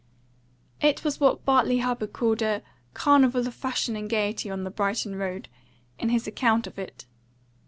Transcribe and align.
It 0.81 1.03
was 1.03 1.19
what 1.19 1.45
Bartley 1.45 1.77
Hubbard 1.77 2.11
called 2.11 2.41
"a 2.41 2.63
carnival 2.95 3.45
of 3.45 3.53
fashion 3.53 3.95
and 3.95 4.09
gaiety 4.09 4.49
on 4.49 4.63
the 4.63 4.71
Brighton 4.71 5.15
road," 5.15 5.47
in 5.99 6.09
his 6.09 6.25
account 6.25 6.65
of 6.65 6.79
it. 6.79 7.05